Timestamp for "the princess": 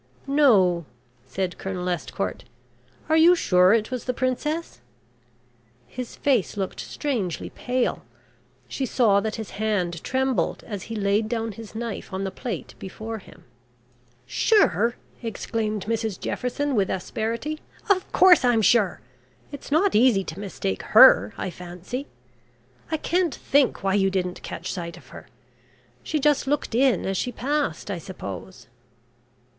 4.05-4.81